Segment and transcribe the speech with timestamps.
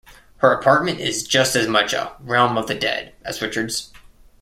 [0.37, 3.91] Her apartment is just as much a "realm of the dead" as Richard's.